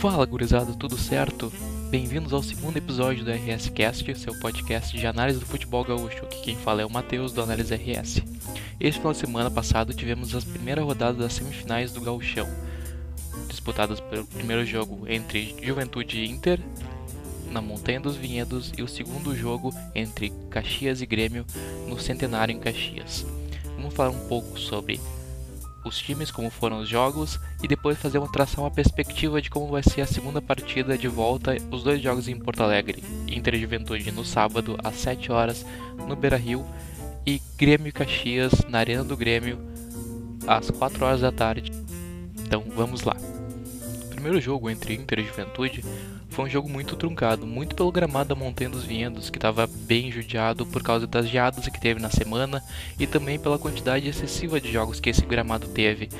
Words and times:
Fala 0.00 0.24
gurizada, 0.24 0.72
tudo 0.72 0.96
certo? 0.96 1.52
Bem-vindos 1.90 2.32
ao 2.32 2.42
segundo 2.42 2.74
episódio 2.74 3.22
do 3.22 3.30
RS 3.30 3.68
Cast, 3.68 4.18
seu 4.18 4.34
podcast 4.40 4.96
de 4.96 5.06
análise 5.06 5.38
do 5.38 5.44
futebol 5.44 5.84
gaúcho, 5.84 6.24
que 6.24 6.40
quem 6.40 6.56
fala 6.56 6.80
é 6.80 6.86
o 6.86 6.90
Matheus 6.90 7.32
do 7.32 7.42
Análise 7.42 7.74
RS. 7.74 8.22
Este 8.80 8.98
final 8.98 9.12
de 9.12 9.18
semana 9.18 9.50
passado 9.50 9.92
tivemos 9.92 10.34
as 10.34 10.42
primeiras 10.42 10.86
rodadas 10.86 11.18
das 11.18 11.34
semifinais 11.34 11.92
do 11.92 12.00
Gauchão, 12.00 12.48
disputadas 13.46 14.00
pelo 14.00 14.24
primeiro 14.24 14.64
jogo 14.64 15.06
entre 15.06 15.54
Juventude 15.62 16.20
e 16.20 16.30
Inter 16.30 16.58
na 17.50 17.60
Montanha 17.60 18.00
dos 18.00 18.16
Vinhedos 18.16 18.72
e 18.78 18.82
o 18.82 18.88
segundo 18.88 19.36
jogo 19.36 19.70
entre 19.94 20.32
Caxias 20.48 21.02
e 21.02 21.06
Grêmio 21.06 21.44
no 21.86 22.00
Centenário 22.00 22.56
em 22.56 22.58
Caxias. 22.58 23.26
Vamos 23.76 23.92
falar 23.92 24.08
um 24.08 24.28
pouco 24.28 24.58
sobre 24.58 24.98
os 25.84 25.98
times, 25.98 26.30
como 26.30 26.50
foram 26.50 26.80
os 26.80 26.88
jogos, 26.88 27.38
e 27.62 27.68
depois 27.68 27.98
fazer 27.98 28.18
uma 28.18 28.30
traçar 28.30 28.60
uma 28.60 28.70
perspectiva 28.70 29.40
de 29.40 29.50
como 29.50 29.68
vai 29.68 29.82
ser 29.82 30.02
a 30.02 30.06
segunda 30.06 30.40
partida 30.40 30.96
de 30.96 31.08
volta, 31.08 31.56
os 31.70 31.82
dois 31.82 32.02
jogos 32.02 32.28
em 32.28 32.38
Porto 32.38 32.62
Alegre, 32.62 33.02
Inter 33.26 33.58
Juventude 33.58 34.10
no 34.12 34.24
sábado 34.24 34.78
às 34.82 34.96
7 34.96 35.32
horas 35.32 35.64
no 36.06 36.16
Beira 36.16 36.36
Rio 36.36 36.64
e 37.26 37.40
Grêmio 37.56 37.92
Caxias 37.92 38.52
na 38.68 38.78
Arena 38.78 39.04
do 39.04 39.16
Grêmio 39.16 39.58
às 40.46 40.70
4 40.70 41.04
horas 41.04 41.20
da 41.20 41.32
tarde. 41.32 41.70
Então 42.44 42.64
vamos 42.74 43.02
lá. 43.02 43.16
Primeiro 44.20 44.38
jogo 44.38 44.68
entre 44.68 44.92
Inter 44.92 45.20
e 45.20 45.24
Juventude 45.24 45.82
foi 46.28 46.44
um 46.44 46.48
jogo 46.48 46.68
muito 46.68 46.94
truncado, 46.94 47.46
muito 47.46 47.74
pelo 47.74 47.90
gramado 47.90 48.28
da 48.28 48.34
Montanha 48.34 48.68
dos 48.68 48.84
Vinhedos, 48.84 49.30
que 49.30 49.38
estava 49.38 49.66
bem 49.66 50.12
judiado 50.12 50.66
por 50.66 50.82
causa 50.82 51.06
das 51.06 51.26
geadas 51.26 51.66
que 51.66 51.80
teve 51.80 52.02
na 52.02 52.10
semana 52.10 52.62
e 52.98 53.06
também 53.06 53.38
pela 53.38 53.58
quantidade 53.58 54.06
excessiva 54.06 54.60
de 54.60 54.70
jogos 54.70 55.00
que 55.00 55.08
esse 55.08 55.24
gramado 55.24 55.68
teve, 55.68 56.10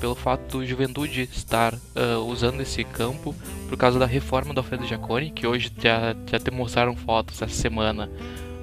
pelo 0.00 0.14
fato 0.14 0.56
do 0.56 0.66
Juventude 0.66 1.28
estar 1.30 1.74
uh, 1.74 2.24
usando 2.26 2.62
esse 2.62 2.82
campo 2.82 3.36
por 3.68 3.76
causa 3.76 3.98
da 3.98 4.06
reforma 4.06 4.54
do 4.54 4.60
Alfredo 4.60 4.86
Giacone, 4.86 5.30
que 5.30 5.46
hoje 5.46 5.70
já, 5.82 6.16
já 6.30 6.38
te 6.38 6.50
mostraram 6.50 6.96
fotos 6.96 7.42
essa 7.42 7.54
semana 7.54 8.10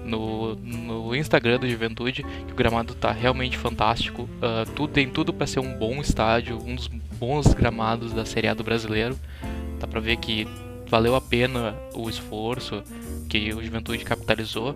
no, 0.08 0.55
no 0.55 1.16
Instagram 1.16 1.59
do 1.59 1.69
Juventude, 1.69 2.23
que 2.23 2.53
o 2.53 2.55
gramado 2.55 2.94
está 2.94 3.11
realmente 3.11 3.58
fantástico, 3.58 4.23
uh, 4.23 4.69
tudo, 4.73 4.94
tem 4.94 5.08
tudo 5.09 5.33
para 5.33 5.45
ser 5.45 5.59
um 5.59 5.77
bom 5.77 6.02
estádio, 6.02 6.58
um 6.58 6.75
dos 6.75 6.88
bons 6.88 7.53
gramados 7.53 8.13
da 8.13 8.25
Série 8.25 8.47
A 8.47 8.53
do 8.53 8.63
brasileiro. 8.63 9.17
Dá 9.80 9.85
pra 9.85 10.00
ver 10.00 10.17
que 10.17 10.47
valeu 10.88 11.16
a 11.16 11.22
pena 11.22 11.75
o 11.94 12.09
esforço 12.09 12.81
que 13.30 13.53
o 13.53 13.63
Juventude 13.63 14.03
capitalizou, 14.05 14.75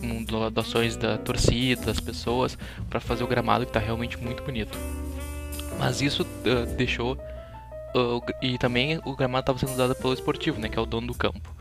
com 0.00 0.24
doações 0.50 0.96
da 0.96 1.18
torcida, 1.18 1.86
das 1.86 2.00
pessoas, 2.00 2.56
para 2.88 3.00
fazer 3.00 3.24
o 3.24 3.26
gramado 3.26 3.64
que 3.64 3.70
está 3.70 3.80
realmente 3.80 4.16
muito 4.16 4.42
bonito. 4.42 4.78
Mas 5.78 6.00
isso 6.00 6.22
uh, 6.22 6.66
deixou. 6.76 7.18
Uh, 7.94 8.22
e 8.40 8.56
também 8.56 9.00
o 9.04 9.16
gramado 9.16 9.42
estava 9.42 9.58
sendo 9.58 9.72
usado 9.72 9.94
pelo 9.96 10.14
esportivo, 10.14 10.60
né, 10.60 10.68
que 10.68 10.78
é 10.78 10.82
o 10.82 10.86
dono 10.86 11.08
do 11.08 11.14
campo. 11.14 11.59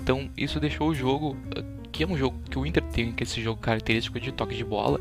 Então 0.00 0.30
isso 0.36 0.60
deixou 0.60 0.88
o 0.88 0.94
jogo, 0.94 1.36
uh, 1.56 1.88
que 1.90 2.02
é 2.02 2.06
um 2.06 2.16
jogo 2.16 2.38
que 2.50 2.58
o 2.58 2.66
Inter 2.66 2.82
tem, 2.84 3.12
que 3.12 3.22
é 3.22 3.26
esse 3.26 3.42
jogo 3.42 3.60
característico 3.60 4.20
de 4.20 4.32
toque 4.32 4.54
de 4.54 4.64
bola, 4.64 5.00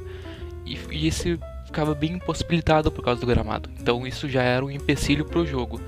e, 0.66 0.78
e 0.92 1.08
esse 1.08 1.40
ficava 1.66 1.94
bem 1.94 2.14
impossibilitado 2.14 2.92
por 2.92 3.04
causa 3.04 3.22
do 3.22 3.28
gramado. 3.28 3.70
Então 3.80 4.08
isso 4.08 4.28
já 4.30 4.42
era 4.42 4.66
um 4.66 4.72
empecilho 4.72 5.26
para 5.26 5.40
o 5.40 5.46
jogo. 5.46 5.80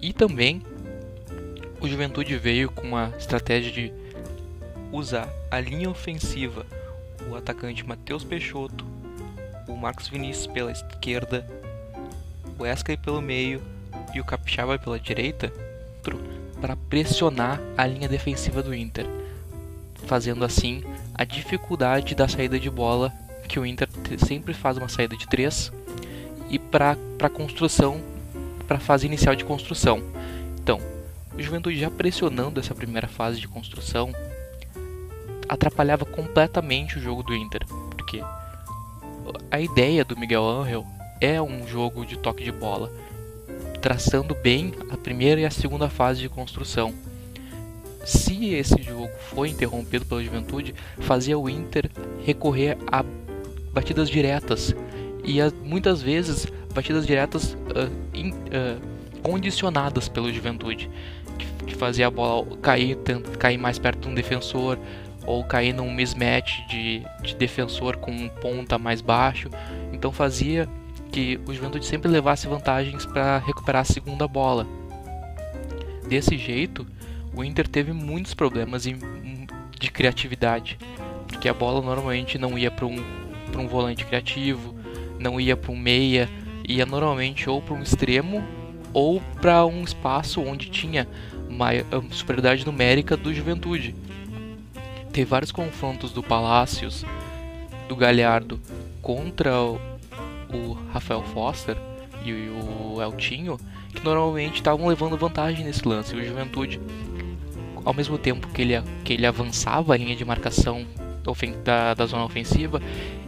E 0.00 0.12
também 0.12 0.62
o 1.80 1.88
Juventude 1.88 2.36
veio 2.36 2.70
com 2.70 2.86
uma 2.86 3.12
estratégia 3.18 3.72
de 3.72 3.92
usar 4.92 5.28
a 5.50 5.58
linha 5.58 5.88
ofensiva, 5.88 6.66
o 7.30 7.34
atacante 7.34 7.86
Matheus 7.86 8.24
Peixoto, 8.24 8.84
o 9.66 9.76
Marcos 9.76 10.08
Vinícius 10.08 10.46
pela 10.48 10.70
esquerda, 10.70 11.46
o 12.58 12.62
Wesley 12.62 12.96
pelo 12.96 13.22
meio 13.22 13.62
e 14.14 14.20
o 14.20 14.24
Capixaba 14.24 14.78
pela 14.78 14.98
direita 14.98 15.52
para 16.62 16.76
pressionar 16.76 17.60
a 17.76 17.84
linha 17.84 18.08
defensiva 18.08 18.62
do 18.62 18.72
Inter, 18.72 19.04
fazendo 20.06 20.44
assim 20.44 20.84
a 21.12 21.24
dificuldade 21.24 22.14
da 22.14 22.28
saída 22.28 22.58
de 22.58 22.70
bola 22.70 23.12
que 23.48 23.58
o 23.58 23.66
Inter 23.66 23.88
sempre 24.24 24.54
faz 24.54 24.78
uma 24.78 24.88
saída 24.88 25.16
de 25.16 25.26
três 25.26 25.72
e 26.48 26.60
para 26.60 26.96
a 27.20 27.28
construção, 27.28 28.00
para 28.68 28.76
a 28.76 28.80
fase 28.80 29.06
inicial 29.06 29.34
de 29.34 29.44
construção. 29.44 30.00
Então, 30.62 30.80
o 31.36 31.42
Juventude 31.42 31.80
já 31.80 31.90
pressionando 31.90 32.60
essa 32.60 32.74
primeira 32.76 33.08
fase 33.08 33.40
de 33.40 33.48
construção 33.48 34.12
atrapalhava 35.48 36.04
completamente 36.04 36.96
o 36.96 37.02
jogo 37.02 37.24
do 37.24 37.34
Inter, 37.34 37.66
porque 37.90 38.22
a 39.50 39.60
ideia 39.60 40.04
do 40.04 40.16
Miguel 40.16 40.48
Angel 40.48 40.86
é 41.20 41.42
um 41.42 41.66
jogo 41.66 42.06
de 42.06 42.16
toque 42.16 42.44
de 42.44 42.52
bola, 42.52 42.90
traçando 43.82 44.34
bem 44.34 44.72
a 44.90 44.96
primeira 44.96 45.40
e 45.40 45.44
a 45.44 45.50
segunda 45.50 45.90
fase 45.90 46.20
de 46.20 46.28
construção. 46.28 46.94
Se 48.04 48.54
esse 48.54 48.80
jogo 48.80 49.10
foi 49.34 49.48
interrompido 49.48 50.06
pela 50.06 50.22
Juventude, 50.22 50.74
fazia 51.00 51.36
o 51.36 51.50
Inter 51.50 51.90
recorrer 52.24 52.78
a 52.90 53.04
batidas 53.72 54.08
diretas 54.08 54.74
e 55.24 55.40
a, 55.40 55.52
muitas 55.64 56.00
vezes 56.00 56.46
batidas 56.72 57.06
diretas 57.06 57.54
uh, 57.54 57.90
in, 58.14 58.30
uh, 58.30 59.20
condicionadas 59.22 60.08
pela 60.08 60.32
Juventude 60.32 60.88
de 61.66 61.74
fazer 61.74 62.04
a 62.04 62.10
bola 62.10 62.56
cair, 62.58 62.96
cair 63.38 63.58
mais 63.58 63.78
perto 63.78 64.02
de 64.02 64.08
um 64.08 64.14
defensor 64.14 64.78
ou 65.26 65.44
cair 65.44 65.72
num 65.72 65.92
mismatch 65.92 66.66
de, 66.68 67.02
de 67.22 67.34
defensor 67.36 67.96
com 67.96 68.10
um 68.10 68.28
ponta 68.28 68.78
mais 68.78 69.00
baixo. 69.00 69.48
Então 69.92 70.12
fazia 70.12 70.68
que 71.12 71.38
o 71.46 71.52
Juventude 71.52 71.84
sempre 71.84 72.10
levasse 72.10 72.48
vantagens 72.48 73.04
para 73.04 73.38
recuperar 73.38 73.82
a 73.82 73.84
segunda 73.84 74.26
bola. 74.26 74.66
Desse 76.08 76.38
jeito, 76.38 76.86
o 77.34 77.44
Inter 77.44 77.68
teve 77.68 77.92
muitos 77.92 78.32
problemas 78.34 78.84
de 78.84 79.90
criatividade, 79.90 80.78
porque 81.28 81.48
a 81.48 81.54
bola 81.54 81.82
normalmente 81.82 82.38
não 82.38 82.58
ia 82.58 82.70
para 82.70 82.86
um, 82.86 82.96
um 83.56 83.68
volante 83.68 84.04
criativo, 84.06 84.74
não 85.18 85.38
ia 85.38 85.56
para 85.56 85.70
um 85.70 85.76
meia, 85.76 86.28
ia 86.66 86.86
normalmente 86.86 87.48
ou 87.48 87.60
para 87.60 87.74
um 87.74 87.82
extremo 87.82 88.42
ou 88.92 89.20
para 89.40 89.64
um 89.66 89.82
espaço 89.84 90.40
onde 90.40 90.70
tinha 90.70 91.06
superioridade 92.10 92.64
numérica 92.64 93.16
do 93.16 93.32
Juventude. 93.32 93.94
Tem 95.12 95.24
vários 95.24 95.52
confrontos 95.52 96.10
do 96.10 96.22
Palácios, 96.22 97.04
do 97.86 97.94
Galhardo 97.94 98.58
contra 99.02 99.50
o, 100.52 100.72
Rafael 100.92 101.22
Foster 101.22 101.76
e 102.24 102.32
o 102.32 103.02
Eltinho, 103.02 103.58
que 103.94 104.04
normalmente 104.04 104.56
estavam 104.56 104.86
levando 104.86 105.16
vantagem 105.16 105.64
nesse 105.64 105.86
lance. 105.86 106.14
O 106.14 106.24
Juventude, 106.24 106.80
ao 107.84 107.92
mesmo 107.94 108.16
tempo 108.18 108.48
que 108.48 108.62
ele, 108.62 108.82
que 109.04 109.12
ele 109.12 109.26
avançava 109.26 109.94
a 109.94 109.96
linha 109.96 110.16
de 110.16 110.24
marcação 110.24 110.86
da, 111.64 111.94
da 111.94 112.06
zona 112.06 112.24
ofensiva, 112.24 112.80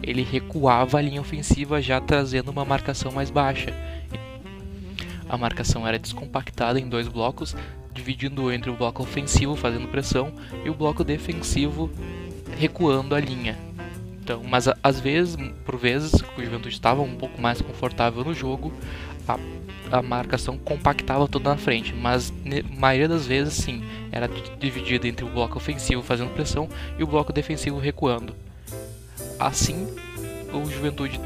ele 0.03 0.21
recuava 0.23 0.97
a 0.97 1.01
linha 1.01 1.21
ofensiva 1.21 1.81
já 1.81 1.99
trazendo 1.99 2.51
uma 2.51 2.65
marcação 2.65 3.11
mais 3.11 3.29
baixa. 3.29 3.73
A 5.27 5.37
marcação 5.37 5.87
era 5.87 5.97
descompactada 5.97 6.79
em 6.79 6.87
dois 6.87 7.07
blocos, 7.07 7.55
dividindo 7.93 8.51
entre 8.51 8.69
o 8.69 8.75
bloco 8.75 9.01
ofensivo 9.01 9.55
fazendo 9.55 9.87
pressão 9.87 10.33
e 10.63 10.69
o 10.69 10.73
bloco 10.73 11.03
defensivo 11.03 11.89
recuando 12.57 13.15
a 13.15 13.19
linha. 13.19 13.57
Então, 14.25 14.41
mas 14.43 14.67
às 14.81 14.99
vezes, 14.99 15.37
por 15.63 15.77
vezes, 15.77 16.11
o 16.35 16.43
Juventude 16.43 16.73
estava 16.73 16.99
um 16.99 17.15
pouco 17.15 17.39
mais 17.39 17.61
confortável 17.61 18.23
no 18.23 18.33
jogo, 18.33 18.73
a, 19.27 19.37
a 19.99 20.01
marcação 20.01 20.57
compactava 20.57 21.27
toda 21.27 21.51
na 21.51 21.57
frente, 21.57 21.93
mas 21.93 22.33
na 22.43 22.63
maioria 22.75 23.07
das 23.07 23.27
vezes 23.27 23.53
sim, 23.53 23.83
era 24.11 24.27
dividida 24.59 25.07
entre 25.07 25.23
o 25.23 25.29
bloco 25.29 25.57
ofensivo 25.59 26.01
fazendo 26.01 26.33
pressão 26.33 26.67
e 26.97 27.03
o 27.03 27.07
bloco 27.07 27.31
defensivo 27.31 27.77
recuando. 27.77 28.35
Assim, 29.39 29.87
o 30.51 30.71
Juventude 30.71 31.21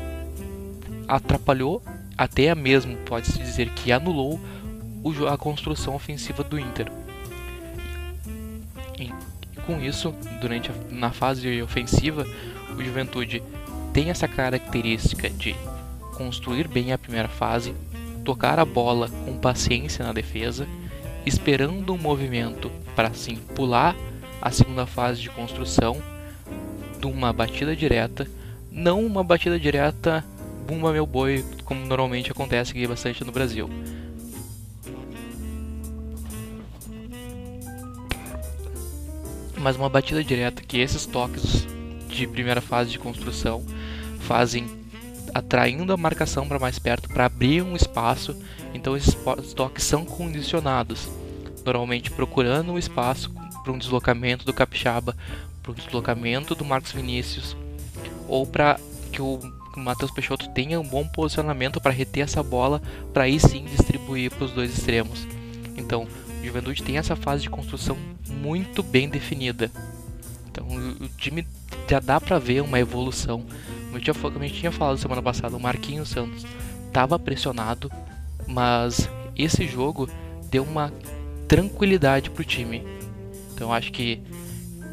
atrapalhou, 1.07 1.81
até 2.17 2.53
mesmo 2.53 2.97
pode-se 3.05 3.39
dizer 3.39 3.69
que 3.69 3.93
anulou 3.93 4.37
a 5.31 5.37
construção 5.37 5.95
ofensiva 5.95 6.43
do 6.43 6.59
Inter. 6.59 6.91
Com 9.69 9.79
isso, 9.79 10.15
durante 10.41 10.71
a, 10.71 10.73
na 10.89 11.11
fase 11.11 11.61
ofensiva, 11.61 12.25
o 12.75 12.83
Juventude 12.83 13.43
tem 13.93 14.09
essa 14.09 14.27
característica 14.27 15.29
de 15.29 15.55
construir 16.17 16.67
bem 16.67 16.91
a 16.91 16.97
primeira 16.97 17.27
fase, 17.27 17.75
tocar 18.25 18.57
a 18.57 18.65
bola 18.65 19.09
com 19.25 19.37
paciência 19.37 20.03
na 20.03 20.11
defesa, 20.11 20.67
esperando 21.23 21.93
um 21.93 21.99
movimento 21.99 22.71
para 22.95 23.09
assim 23.09 23.35
pular 23.53 23.95
a 24.41 24.49
segunda 24.49 24.87
fase 24.87 25.21
de 25.21 25.29
construção 25.29 26.01
de 26.99 27.05
uma 27.05 27.31
batida 27.31 27.75
direta, 27.75 28.27
não 28.71 29.05
uma 29.05 29.23
batida 29.23 29.59
direta 29.59 30.25
bumba 30.67 30.91
meu 30.91 31.05
boi, 31.05 31.45
como 31.63 31.85
normalmente 31.85 32.31
acontece 32.31 32.71
aqui 32.71 32.87
bastante 32.87 33.23
no 33.23 33.31
Brasil, 33.31 33.69
mas 39.59 39.75
uma 39.75 39.89
batida 39.89 40.23
direta 40.23 40.63
que 40.63 40.79
esses 40.79 41.05
toques 41.05 41.67
de 42.07 42.25
primeira 42.27 42.61
fase 42.61 42.89
de 42.89 42.99
construção 42.99 43.63
fazem 44.21 44.67
atraindo 45.33 45.93
a 45.93 45.97
marcação 45.97 46.47
para 46.47 46.59
mais 46.59 46.79
perto 46.79 47.09
para 47.09 47.25
abrir 47.25 47.61
um 47.61 47.75
espaço. 47.75 48.35
Então 48.73 48.95
esses 48.95 49.15
toques 49.55 49.83
são 49.83 50.05
condicionados, 50.05 51.07
normalmente 51.65 52.11
procurando 52.11 52.71
um 52.71 52.77
espaço 52.77 53.31
para 53.63 53.73
um 53.73 53.77
deslocamento 53.77 54.45
do 54.45 54.53
Capixaba, 54.53 55.15
para 55.61 55.71
um 55.71 55.75
deslocamento 55.75 56.55
do 56.55 56.65
Marcos 56.65 56.91
Vinícius, 56.91 57.55
ou 58.27 58.47
para 58.47 58.79
que 59.11 59.21
o 59.21 59.39
Matheus 59.75 60.11
Peixoto 60.11 60.49
tenha 60.49 60.79
um 60.79 60.87
bom 60.87 61.07
posicionamento 61.07 61.79
para 61.79 61.91
reter 61.91 62.23
essa 62.23 62.41
bola, 62.41 62.81
para 63.13 63.23
aí 63.23 63.39
sim 63.39 63.65
distribuir 63.65 64.31
para 64.31 64.45
os 64.45 64.51
dois 64.51 64.75
extremos. 64.75 65.27
Então, 65.77 66.07
Juventude 66.43 66.83
tem 66.83 66.97
essa 66.97 67.15
fase 67.15 67.43
de 67.43 67.49
construção 67.49 67.97
muito 68.27 68.81
bem 68.81 69.09
definida. 69.09 69.71
Então, 70.49 70.67
o 70.67 71.07
time 71.17 71.45
já 71.87 71.99
dá 71.99 72.19
para 72.19 72.39
ver 72.39 72.61
uma 72.61 72.79
evolução. 72.79 73.45
Como, 73.89 73.97
eu 73.97 74.01
tinha, 74.01 74.49
tinha 74.49 74.71
falado 74.71 74.97
semana 74.97 75.21
passada, 75.21 75.55
o 75.55 75.59
Marquinhos 75.59 76.09
Santos 76.09 76.45
estava 76.87 77.19
pressionado, 77.19 77.91
mas 78.47 79.09
esse 79.35 79.67
jogo 79.67 80.09
deu 80.49 80.63
uma 80.63 80.91
tranquilidade 81.47 82.29
para 82.29 82.41
o 82.41 82.45
time. 82.45 82.83
Então, 83.53 83.73
acho 83.73 83.91
que 83.91 84.21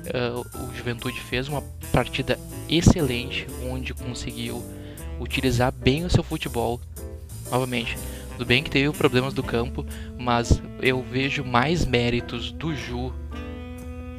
uh, 0.07 0.67
o 0.67 0.75
Juventude 0.75 1.21
fez 1.21 1.49
uma 1.49 1.63
partida 1.93 2.39
excelente, 2.69 3.47
onde 3.71 3.95
conseguiu 3.95 4.63
utilizar 5.21 5.73
bem 5.73 6.05
o 6.05 6.11
seu 6.11 6.23
futebol. 6.23 6.81
Novamente, 7.51 7.97
tudo 8.37 8.47
bem 8.47 8.63
que 8.63 8.71
teve 8.71 8.95
problemas 8.95 9.33
do 9.33 9.43
campo, 9.43 9.85
mas 10.19 10.61
eu 10.83 11.03
vejo 11.03 11.43
mais 11.43 11.87
méritos 11.87 12.53
do 12.53 12.77
Ju 12.77 13.11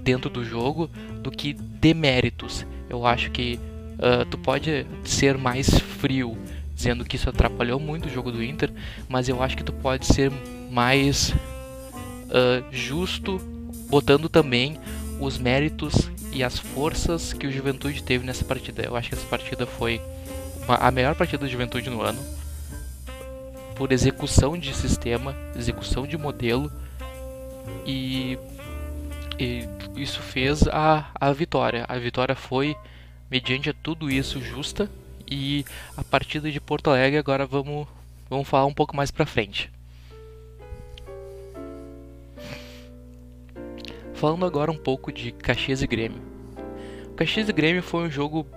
dentro 0.02 0.28
do 0.28 0.44
jogo 0.44 0.90
do 1.22 1.30
que 1.30 1.54
deméritos. 1.54 2.66
Eu 2.90 3.06
acho 3.06 3.30
que 3.30 3.60
uh, 4.00 4.26
tu 4.26 4.36
pode 4.40 4.88
ser 5.04 5.38
mais 5.38 5.70
frio 5.70 6.36
dizendo 6.74 7.06
que 7.06 7.16
isso 7.16 7.30
atrapalhou 7.30 7.80
muito 7.80 8.08
o 8.08 8.10
jogo 8.10 8.32
do 8.32 8.44
Inter, 8.44 8.72
mas 9.08 9.30
eu 9.30 9.42
acho 9.44 9.56
que 9.56 9.64
tu 9.64 9.74
pode 9.74 10.08
ser 10.08 10.32
mais 10.72 11.30
uh, 11.30 12.64
justo 12.72 13.40
botando 13.88 14.28
também 14.28 14.80
os 15.20 15.38
méritos 15.38 16.10
e 16.32 16.44
as 16.44 16.58
forças 16.58 17.34
que 17.34 17.46
o 17.46 17.52
Juventude 17.52 18.02
teve 18.02 18.26
nessa 18.26 18.44
partida. 18.44 18.82
Eu 18.84 18.96
acho 18.96 19.10
que 19.10 19.16
essa 19.16 19.28
partida 19.28 19.68
foi 19.68 20.02
uma, 20.64 20.76
a 20.76 20.90
melhor 20.90 21.14
partida 21.14 21.46
do 21.46 21.52
Juventude 21.52 21.88
no 21.90 22.02
ano 22.02 22.37
por 23.78 23.92
execução 23.92 24.58
de 24.58 24.74
sistema, 24.74 25.36
execução 25.56 26.08
de 26.08 26.18
modelo 26.18 26.72
e, 27.86 28.38
e 29.40 29.68
isso 29.96 30.20
fez 30.20 30.68
a, 30.68 31.12
a 31.14 31.32
vitória. 31.32 31.86
A 31.88 31.98
vitória 32.00 32.36
foi, 32.36 32.76
mediante 33.30 33.72
tudo 33.72 34.10
isso, 34.10 34.42
justa 34.42 34.90
e 35.30 35.64
a 35.96 36.04
partida 36.04 36.50
de 36.50 36.60
Porto 36.60 36.90
Alegre 36.90 37.20
agora 37.20 37.46
vamos, 37.46 37.88
vamos 38.30 38.48
falar 38.48 38.66
um 38.66 38.74
pouco 38.74 38.96
mais 38.96 39.12
pra 39.12 39.26
frente. 39.26 39.72
Falando 44.16 44.46
agora 44.48 44.72
um 44.72 44.78
pouco 44.78 45.12
de 45.12 45.32
Caxias 45.32 45.84
e 45.84 45.88
Grêmio. 45.88 46.20
O 47.12 47.14
Caxias 47.14 47.48
e 47.48 47.54
Grêmio 47.54 47.84
foi 47.84 48.08
um 48.08 48.10
jogo 48.10 48.48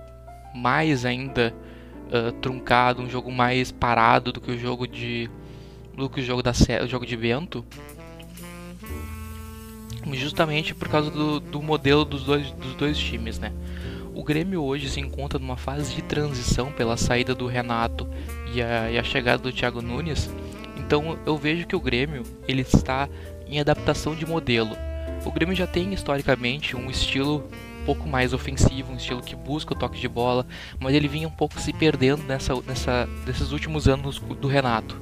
mais 0.55 1.05
ainda 1.05 1.53
uh, 2.11 2.31
truncado, 2.33 3.01
um 3.01 3.09
jogo 3.09 3.31
mais 3.31 3.71
parado 3.71 4.31
do 4.31 4.41
que 4.41 4.51
o 4.51 4.57
jogo 4.57 4.87
de 4.87 5.29
do 5.95 6.09
que 6.09 6.19
o 6.21 6.23
jogo 6.23 6.41
da 6.41 6.51
o 6.83 6.87
jogo 6.87 7.05
de 7.05 7.15
vento, 7.15 7.65
justamente 10.13 10.73
por 10.73 10.87
causa 10.87 11.09
do, 11.09 11.39
do 11.39 11.61
modelo 11.61 12.05
dos 12.05 12.23
dois, 12.23 12.51
dos 12.51 12.73
dois 12.75 12.97
times, 12.97 13.39
né? 13.39 13.51
O 14.13 14.23
Grêmio 14.23 14.61
hoje 14.61 14.89
se 14.89 14.99
encontra 14.99 15.39
numa 15.39 15.55
fase 15.55 15.95
de 15.95 16.01
transição 16.01 16.71
pela 16.71 16.97
saída 16.97 17.33
do 17.33 17.47
Renato 17.47 18.07
e 18.53 18.61
a, 18.61 18.91
e 18.91 18.97
a 18.97 19.03
chegada 19.03 19.41
do 19.41 19.53
Thiago 19.53 19.81
Nunes. 19.81 20.29
Então 20.77 21.17
eu 21.25 21.37
vejo 21.37 21.65
que 21.65 21.75
o 21.75 21.79
Grêmio 21.79 22.23
ele 22.47 22.61
está 22.61 23.07
em 23.47 23.59
adaptação 23.59 24.13
de 24.13 24.25
modelo. 24.25 24.75
O 25.25 25.31
Grêmio 25.31 25.55
já 25.55 25.67
tem 25.67 25.93
historicamente 25.93 26.75
um 26.75 26.89
estilo 26.89 27.49
pouco 27.85 28.07
mais 28.07 28.33
ofensivo, 28.33 28.91
um 28.91 28.95
estilo 28.95 29.21
que 29.21 29.35
busca 29.35 29.73
o 29.73 29.77
toque 29.77 29.99
de 29.99 30.07
bola, 30.07 30.45
mas 30.79 30.93
ele 30.93 31.07
vinha 31.07 31.27
um 31.27 31.31
pouco 31.31 31.59
se 31.59 31.73
perdendo 31.73 32.23
nessa, 32.23 32.53
nessa, 32.61 33.09
nesses 33.25 33.51
últimos 33.51 33.87
anos 33.87 34.19
do 34.19 34.47
Renato. 34.47 34.99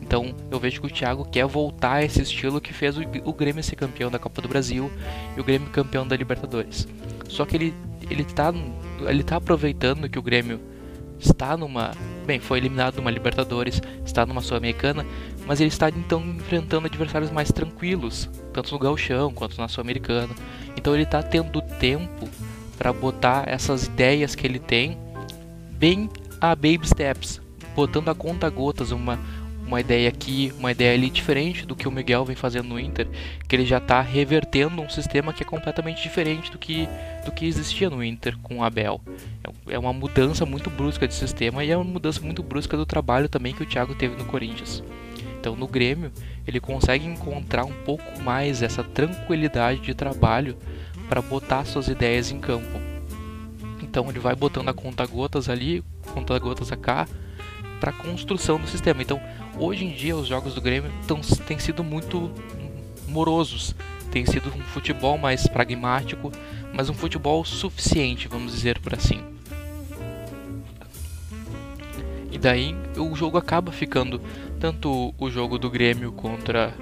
Então 0.00 0.34
eu 0.50 0.58
vejo 0.58 0.80
que 0.80 0.86
o 0.86 0.90
Thiago 0.90 1.24
quer 1.24 1.46
voltar 1.46 1.94
a 1.94 2.04
esse 2.04 2.20
estilo 2.22 2.60
que 2.60 2.72
fez 2.72 2.96
o, 2.96 3.02
o 3.24 3.32
Grêmio 3.32 3.62
ser 3.62 3.76
campeão 3.76 4.10
da 4.10 4.18
Copa 4.18 4.42
do 4.42 4.48
Brasil 4.48 4.90
e 5.36 5.40
o 5.40 5.44
Grêmio 5.44 5.70
campeão 5.70 6.06
da 6.06 6.16
Libertadores. 6.16 6.88
Só 7.28 7.44
que 7.44 7.56
ele 7.56 7.74
ele 8.10 8.24
tá 8.24 8.52
ele 9.08 9.22
tá 9.22 9.36
aproveitando 9.36 10.08
que 10.08 10.18
o 10.18 10.22
Grêmio 10.22 10.60
está 11.20 11.56
numa, 11.56 11.92
bem, 12.26 12.40
foi 12.40 12.58
eliminado 12.58 12.96
numa 12.96 13.10
Libertadores, 13.10 13.80
está 14.04 14.24
numa 14.26 14.40
Sul-Americana, 14.40 15.06
mas 15.46 15.60
ele 15.60 15.68
está 15.68 15.88
então 15.88 16.20
enfrentando 16.22 16.86
adversários 16.86 17.30
mais 17.30 17.52
tranquilos, 17.52 18.28
tanto 18.52 18.72
no 18.72 18.78
Gauchão 18.78 19.32
quanto 19.32 19.58
na 19.58 19.68
Sul-Americana. 19.68 20.34
Então 20.76 20.94
ele 20.94 21.04
está 21.04 21.22
tendo 21.22 21.60
tempo 21.60 22.28
para 22.78 22.92
botar 22.92 23.44
essas 23.46 23.86
ideias 23.86 24.34
que 24.34 24.46
ele 24.46 24.58
tem 24.58 24.98
bem 25.72 26.08
a 26.40 26.54
baby 26.54 26.86
steps, 26.86 27.40
botando 27.76 28.08
a 28.08 28.14
conta 28.14 28.48
gotas 28.48 28.90
uma 28.90 29.18
uma 29.70 29.80
ideia 29.80 30.08
aqui, 30.08 30.52
uma 30.58 30.72
ideia 30.72 30.94
ali 30.94 31.08
diferente 31.08 31.64
do 31.64 31.76
que 31.76 31.86
o 31.86 31.92
Miguel 31.92 32.24
vem 32.24 32.34
fazendo 32.34 32.68
no 32.68 32.80
Inter, 32.80 33.06
que 33.46 33.54
ele 33.54 33.64
já 33.64 33.78
está 33.78 34.00
revertendo 34.00 34.82
um 34.82 34.88
sistema 34.88 35.32
que 35.32 35.44
é 35.44 35.46
completamente 35.46 36.02
diferente 36.02 36.50
do 36.50 36.58
que, 36.58 36.88
do 37.24 37.30
que 37.30 37.46
existia 37.46 37.88
no 37.88 38.02
Inter 38.02 38.36
com 38.38 38.58
o 38.58 38.64
Abel. 38.64 39.00
É, 39.68 39.74
é 39.74 39.78
uma 39.78 39.92
mudança 39.92 40.44
muito 40.44 40.68
brusca 40.68 41.06
de 41.06 41.14
sistema 41.14 41.64
e 41.64 41.70
é 41.70 41.76
uma 41.76 41.84
mudança 41.84 42.20
muito 42.20 42.42
brusca 42.42 42.76
do 42.76 42.84
trabalho 42.84 43.28
também 43.28 43.54
que 43.54 43.62
o 43.62 43.66
Thiago 43.66 43.94
teve 43.94 44.16
no 44.16 44.24
Corinthians. 44.24 44.82
Então 45.38 45.54
no 45.54 45.68
Grêmio 45.68 46.10
ele 46.48 46.58
consegue 46.58 47.06
encontrar 47.06 47.64
um 47.64 47.84
pouco 47.84 48.20
mais 48.22 48.62
essa 48.62 48.82
tranquilidade 48.82 49.80
de 49.80 49.94
trabalho 49.94 50.56
para 51.08 51.22
botar 51.22 51.64
suas 51.64 51.86
ideias 51.86 52.32
em 52.32 52.40
campo. 52.40 52.80
Então 53.80 54.10
ele 54.10 54.18
vai 54.18 54.34
botando 54.34 54.68
a 54.68 54.74
conta 54.74 55.06
gotas 55.06 55.48
ali, 55.48 55.84
conta 56.12 56.36
gotas 56.40 56.72
a 56.72 56.76
cá, 56.76 57.06
para 57.80 57.90
a 57.90 57.94
construção 57.94 58.58
do 58.60 58.68
sistema. 58.68 59.02
Então, 59.02 59.20
hoje 59.60 59.84
em 59.84 59.92
dia, 59.92 60.16
os 60.16 60.26
jogos 60.26 60.54
do 60.54 60.60
Grêmio 60.60 60.90
tão, 61.06 61.20
têm 61.20 61.58
sido 61.58 61.84
muito 61.84 62.30
morosos. 63.06 63.74
Tem 64.10 64.26
sido 64.26 64.48
um 64.48 64.62
futebol 64.62 65.16
mais 65.16 65.46
pragmático, 65.46 66.32
mas 66.72 66.88
um 66.88 66.94
futebol 66.94 67.44
suficiente, 67.44 68.26
vamos 68.26 68.52
dizer 68.52 68.80
por 68.80 68.94
assim. 68.94 69.22
E 72.32 72.38
daí 72.38 72.74
o 72.96 73.14
jogo 73.14 73.38
acaba 73.38 73.70
ficando 73.70 74.20
tanto 74.58 75.14
o 75.16 75.30
jogo 75.30 75.58
do 75.58 75.70
Grêmio 75.70 76.10
contra 76.10 76.74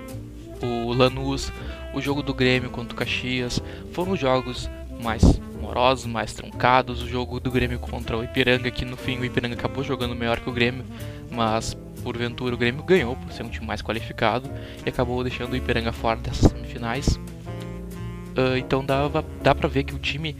o 0.62 0.92
Lanús, 0.92 1.52
o 1.92 2.00
jogo 2.00 2.22
do 2.22 2.32
Grêmio 2.32 2.70
contra 2.70 2.94
o 2.94 2.96
Caxias, 2.96 3.62
foram 3.92 4.16
jogos 4.16 4.70
mais 5.02 5.40
morosos, 5.60 6.06
mais 6.06 6.32
truncados. 6.32 7.02
O 7.02 7.08
jogo 7.08 7.38
do 7.40 7.50
Grêmio 7.50 7.78
contra 7.78 8.16
o 8.16 8.24
Ipiranga, 8.24 8.70
que 8.70 8.84
no 8.84 8.96
fim 8.96 9.18
o 9.18 9.24
Ipiranga 9.24 9.54
acabou 9.54 9.84
jogando 9.84 10.14
melhor 10.14 10.40
que 10.40 10.48
o 10.48 10.52
Grêmio, 10.52 10.84
mas 11.30 11.76
porventura 11.98 12.54
o 12.54 12.58
Grêmio 12.58 12.82
ganhou 12.82 13.16
por 13.16 13.32
ser 13.32 13.42
um 13.42 13.48
time 13.48 13.66
mais 13.66 13.82
qualificado 13.82 14.50
e 14.84 14.88
acabou 14.88 15.22
deixando 15.22 15.52
o 15.52 15.56
Ipiranga 15.56 15.92
fora 15.92 16.18
dessas 16.18 16.50
semifinais. 16.50 17.16
Uh, 18.36 18.56
então 18.56 18.84
dava, 18.84 19.24
dá 19.42 19.54
pra 19.54 19.68
ver 19.68 19.84
que 19.84 19.94
o 19.94 19.98
time 19.98 20.36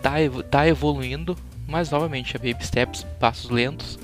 tá, 0.00 0.14
tá 0.50 0.66
evoluindo, 0.66 1.36
mas 1.66 1.90
novamente 1.90 2.36
é 2.36 2.38
baby 2.38 2.64
steps, 2.64 3.04
passos 3.20 3.50
lentos. 3.50 3.98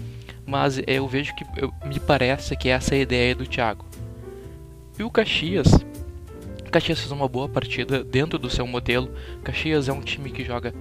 Mas 0.46 0.80
eu 0.86 1.06
vejo 1.06 1.34
que 1.34 1.44
eu, 1.56 1.72
me 1.84 2.00
parece 2.00 2.56
que 2.56 2.68
essa 2.68 2.94
é 2.94 2.98
a 2.98 3.02
ideia 3.02 3.34
do 3.34 3.46
Thiago. 3.46 3.84
E 4.98 5.02
o 5.02 5.10
Caxias 5.10 5.68
Caxias 6.70 7.00
fez 7.00 7.10
uma 7.10 7.28
boa 7.28 7.48
partida 7.48 8.04
dentro 8.04 8.38
do 8.38 8.50
seu 8.50 8.66
modelo. 8.66 9.10
Caxias 9.42 9.88
é 9.88 9.92
um 9.92 10.00
time 10.00 10.30
que 10.30 10.44
joga 10.44 10.74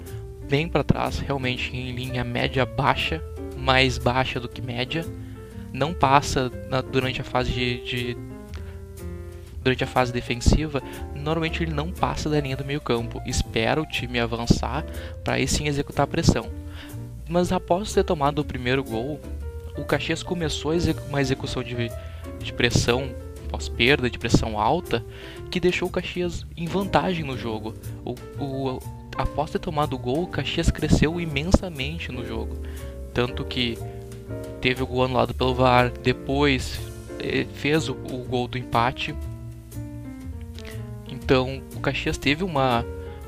bem 0.50 0.68
para 0.68 0.84
trás, 0.84 1.20
realmente 1.20 1.76
em 1.76 1.92
linha 1.94 2.24
média 2.24 2.66
baixa, 2.66 3.22
mais 3.58 3.98
baixa 3.98 4.40
do 4.40 4.50
que 4.50 4.62
média. 4.62 5.06
Não 5.74 5.94
passa 5.94 6.52
na, 6.70 6.82
durante 6.82 7.22
a 7.22 7.24
fase 7.24 7.52
de, 7.52 7.84
de, 7.84 8.18
durante 9.62 9.84
a 9.84 9.88
fase 9.88 10.12
defensiva. 10.12 10.82
Normalmente 11.16 11.64
ele 11.64 11.74
não 11.74 11.92
passa 11.92 12.30
da 12.30 12.40
linha 12.40 12.58
do 12.58 12.66
meio 12.66 12.82
campo. 12.82 13.22
Espera 13.26 13.82
o 13.82 13.86
time 13.86 14.20
avançar 14.20 14.86
para 15.24 15.36
aí 15.36 15.48
sim 15.48 15.68
executar 15.68 16.06
a 16.06 16.08
pressão. 16.08 16.50
Mas 17.28 17.52
após 17.52 17.94
ter 17.94 18.04
tomado 18.04 18.40
o 18.40 18.46
primeiro 18.46 18.84
gol, 18.84 19.20
o 19.78 19.84
Caxias 19.84 20.24
começou 20.24 20.72
uma 21.10 21.22
execução 21.22 21.62
de, 21.62 21.76
de 22.40 22.54
pressão 22.54 23.14
pós-perda 23.48 24.10
de 24.10 24.20
pressão 24.20 24.60
alta 24.60 25.04
que 25.50 25.60
deixou 25.60 25.88
o 25.88 25.92
Caxias 25.92 26.46
em 26.56 26.66
vantagem 26.66 27.24
no 27.24 27.38
jogo. 27.38 27.74
O, 28.04 28.16
o, 28.44 28.80
após 29.18 29.52
ter 29.52 29.60
tomado 29.60 29.94
o 29.94 30.00
gol, 30.00 30.24
o 30.24 30.28
Caxias 30.28 30.70
cresceu 30.70 31.20
imensamente 31.20 32.12
no 32.12 32.26
jogo. 32.26 32.58
Tanto 33.14 33.44
que 33.46 33.78
teve 34.62 34.84
o 34.84 34.88
gol 34.88 35.06
anulado 35.06 35.34
pelo 35.34 35.54
VAR, 35.54 35.92
depois 36.04 36.80
eh, 37.20 37.46
fez 37.54 37.90
o, 37.90 37.94
o 37.94 38.26
gol 38.28 38.48
do 38.48 38.58
empate. 38.58 39.16
Então 41.10 41.62
o 41.76 41.80
Caxias 41.80 42.18
teve 42.18 42.44
uma, 42.44 42.86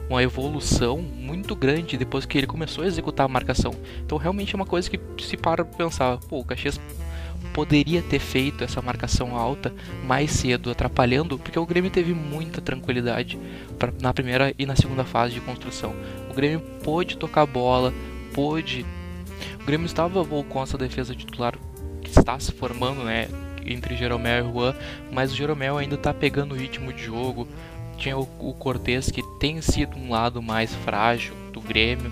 uma 0.10 0.24
evolução 0.24 0.98
muito 1.00 1.56
grande 1.56 1.98
depois 1.98 2.26
que 2.26 2.38
ele 2.38 2.48
começou 2.48 2.84
a 2.84 2.88
executar 2.88 3.26
a 3.26 3.30
marcação. 3.30 3.74
Então 4.06 4.18
realmente 4.18 4.54
é 4.54 4.56
uma 4.56 4.66
coisa 4.66 4.90
que 4.90 5.00
se 5.24 5.38
para 5.38 5.66
pensar, 5.66 6.18
pô, 6.18 6.40
o 6.40 6.46
Caxias 6.46 6.80
poderia 7.54 8.02
ter 8.02 8.20
feito 8.20 8.64
essa 8.64 8.82
marcação 8.82 9.36
alta 9.36 9.74
mais 10.06 10.32
cedo, 10.32 10.70
atrapalhando, 10.72 11.38
porque 11.38 11.58
o 11.58 11.66
Grêmio 11.66 11.92
teve 11.92 12.14
muita 12.14 12.62
tranquilidade 12.62 13.40
pra, 13.78 13.92
na 14.00 14.14
primeira 14.14 14.54
e 14.58 14.66
na 14.66 14.76
segunda 14.76 15.04
fase 15.04 15.34
de 15.34 15.42
construção. 15.42 15.94
O 16.30 16.34
Grêmio 16.34 16.62
pôde 16.84 17.18
tocar 17.18 17.42
a 17.42 17.46
bola, 17.46 17.94
pôde. 18.34 18.86
O 19.62 19.66
Grêmio 19.66 19.86
estava 19.86 20.24
com 20.26 20.64
essa 20.64 20.78
defesa 20.78 21.16
titular 21.16 21.56
que 22.02 22.10
está 22.10 22.40
se 22.40 22.52
formando, 22.52 23.04
né? 23.04 23.28
Entre 23.66 23.96
Jeromel 23.96 24.50
e 24.50 24.52
Juan, 24.52 24.76
mas 25.12 25.32
o 25.32 25.36
Jeromel 25.36 25.78
ainda 25.78 25.96
está 25.96 26.14
pegando 26.14 26.54
o 26.54 26.58
ritmo 26.58 26.92
de 26.94 27.04
jogo. 27.04 27.48
Tinha 27.98 28.18
o, 28.18 28.28
o 28.40 28.54
Cortez 28.54 29.12
que 29.12 29.22
tem 29.40 29.62
sido 29.62 29.98
um 29.98 30.10
lado 30.10 30.42
mais 30.42 30.74
frágil 30.74 31.36
do 31.52 31.60
Grêmio, 31.60 32.12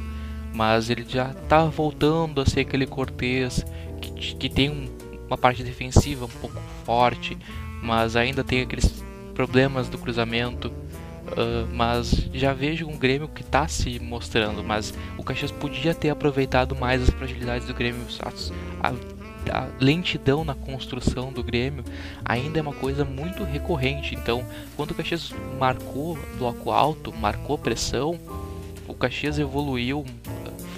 mas 0.53 0.89
ele 0.89 1.05
já 1.07 1.31
está 1.31 1.63
voltando 1.65 2.41
a 2.41 2.45
ser 2.45 2.61
aquele 2.61 2.85
Cortez 2.85 3.65
que, 4.01 4.35
que 4.35 4.49
tem 4.49 4.69
um, 4.69 4.87
uma 5.27 5.37
parte 5.37 5.63
defensiva 5.63 6.25
um 6.25 6.39
pouco 6.41 6.61
forte, 6.83 7.37
mas 7.81 8.15
ainda 8.15 8.43
tem 8.43 8.61
aqueles 8.61 9.03
problemas 9.33 9.87
do 9.87 9.97
cruzamento. 9.97 10.71
Uh, 11.27 11.67
mas 11.73 12.29
já 12.33 12.53
vejo 12.53 12.87
um 12.87 12.97
Grêmio 12.97 13.27
que 13.27 13.41
está 13.41 13.67
se 13.67 13.99
mostrando, 13.99 14.63
mas 14.63 14.93
o 15.17 15.23
Caxias 15.23 15.51
podia 15.51 15.93
ter 15.93 16.09
aproveitado 16.09 16.73
mais 16.75 17.03
as 17.03 17.09
fragilidades 17.09 17.67
do 17.67 17.73
Grêmio, 17.73 18.01
a, 18.81 18.93
a 19.51 19.67
lentidão 19.79 20.45
na 20.45 20.55
construção 20.55 21.31
do 21.31 21.43
Grêmio 21.43 21.83
ainda 22.23 22.59
é 22.59 22.61
uma 22.61 22.73
coisa 22.73 23.03
muito 23.03 23.43
recorrente. 23.43 24.15
Então, 24.15 24.43
quando 24.75 24.91
o 24.91 24.95
Caxias 24.95 25.33
marcou 25.59 26.17
bloco 26.37 26.71
alto, 26.71 27.13
marcou 27.13 27.57
pressão, 27.57 28.17
o 28.87 28.93
Caxias 28.93 29.37
evoluiu, 29.37 30.05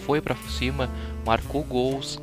foi 0.05 0.19
para 0.19 0.35
cima, 0.35 0.89
marcou 1.25 1.63
gols, 1.63 2.19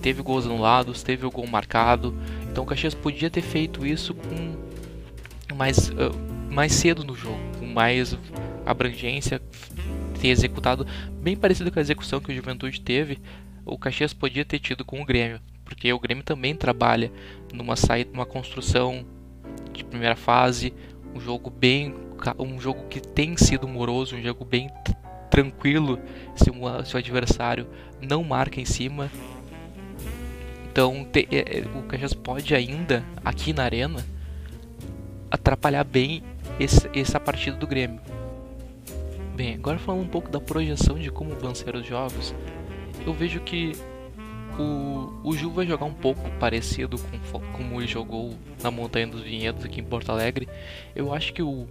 teve 0.00 0.20
gols 0.20 0.46
anulados, 0.46 1.02
teve 1.02 1.24
o 1.24 1.30
gol 1.30 1.46
marcado. 1.46 2.14
Então 2.50 2.64
o 2.64 2.66
Caxias 2.66 2.94
podia 2.94 3.30
ter 3.30 3.42
feito 3.42 3.86
isso 3.86 4.14
com 4.14 5.54
mais, 5.54 5.88
uh, 5.90 6.12
mais 6.50 6.72
cedo 6.72 7.04
no 7.04 7.14
jogo, 7.14 7.38
mais 7.72 8.16
abrangência, 8.66 9.40
ter 10.20 10.28
executado 10.28 10.86
bem 11.20 11.36
parecido 11.36 11.70
com 11.70 11.78
a 11.78 11.82
execução 11.82 12.20
que 12.20 12.30
o 12.30 12.34
Juventude 12.34 12.80
teve. 12.80 13.18
O 13.64 13.78
Caxias 13.78 14.12
podia 14.12 14.44
ter 14.44 14.58
tido 14.58 14.84
com 14.84 15.00
o 15.00 15.04
Grêmio, 15.04 15.40
porque 15.64 15.92
o 15.92 15.98
Grêmio 15.98 16.24
também 16.24 16.54
trabalha 16.54 17.10
numa 17.52 17.76
saída, 17.76 18.10
numa 18.12 18.26
construção 18.26 19.04
de 19.72 19.84
primeira 19.84 20.16
fase, 20.16 20.72
um 21.14 21.20
jogo 21.20 21.50
bem, 21.50 21.94
um 22.38 22.60
jogo 22.60 22.86
que 22.88 23.00
tem 23.00 23.36
sido 23.36 23.66
moroso, 23.66 24.16
um 24.16 24.22
jogo 24.22 24.44
bem 24.44 24.70
tranquilo 25.30 25.98
se, 26.36 26.50
o 26.50 26.98
adversário 26.98 27.66
não 28.00 28.22
marca 28.22 28.60
em 28.60 28.66
cima 28.66 29.10
então 30.72 31.04
te, 31.04 31.28
é, 31.30 31.58
é, 31.58 31.78
o 31.78 31.82
Caxias 31.82 32.14
pode 32.14 32.54
ainda, 32.54 33.04
aqui 33.22 33.52
na 33.52 33.62
arena, 33.62 34.02
atrapalhar 35.30 35.84
bem 35.84 36.22
esse, 36.58 36.88
essa 36.94 37.18
partida 37.18 37.56
do 37.56 37.66
Grêmio. 37.66 38.00
Bem, 39.34 39.54
agora 39.54 39.78
falando 39.78 40.02
um 40.02 40.08
pouco 40.08 40.30
da 40.30 40.40
projeção 40.40 40.98
de 40.98 41.10
como 41.10 41.34
vão 41.34 41.54
ser 41.54 41.74
os 41.74 41.86
jogos, 41.86 42.34
eu 43.06 43.12
vejo 43.12 43.40
que 43.40 43.72
o, 44.58 45.12
o 45.24 45.32
Ju 45.36 45.50
vai 45.50 45.66
jogar 45.66 45.86
um 45.86 45.94
pouco 45.94 46.30
parecido 46.38 46.98
com 47.30 47.40
como 47.52 47.80
ele 47.80 47.86
jogou 47.86 48.34
na 48.62 48.70
Montanha 48.70 49.06
dos 49.06 49.22
Vinhedos 49.22 49.64
aqui 49.64 49.80
em 49.80 49.84
Porto 49.84 50.10
Alegre. 50.10 50.48
Eu 50.94 51.12
acho 51.12 51.32
que 51.32 51.42
o, 51.42 51.66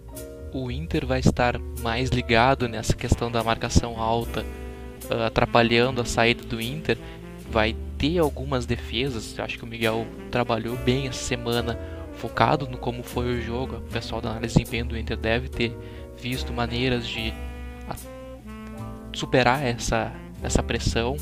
o 0.51 0.71
Inter 0.71 1.05
vai 1.05 1.19
estar 1.19 1.59
mais 1.81 2.09
ligado 2.09 2.67
nessa 2.67 2.95
questão 2.95 3.31
da 3.31 3.43
marcação 3.43 3.99
alta, 3.99 4.45
uh, 5.09 5.23
atrapalhando 5.25 6.01
a 6.01 6.05
saída 6.05 6.43
do 6.43 6.59
Inter. 6.59 6.97
Vai 7.49 7.75
ter 7.97 8.17
algumas 8.17 8.65
defesas. 8.65 9.37
Acho 9.39 9.57
que 9.57 9.63
o 9.63 9.67
Miguel 9.67 10.07
trabalhou 10.31 10.75
bem 10.77 11.07
essa 11.07 11.23
semana, 11.23 11.77
focado 12.15 12.67
no 12.67 12.77
como 12.77 13.03
foi 13.03 13.33
o 13.33 13.41
jogo. 13.41 13.77
O 13.77 13.91
pessoal 13.91 14.21
da 14.21 14.29
análise 14.29 14.53
de 14.53 14.59
desempenho 14.59 14.85
do 14.85 14.97
Inter 14.97 15.17
deve 15.17 15.49
ter 15.49 15.75
visto 16.17 16.53
maneiras 16.53 17.07
de 17.07 17.33
superar 19.13 19.65
essa, 19.65 20.11
essa 20.43 20.63
pressão. 20.63 21.17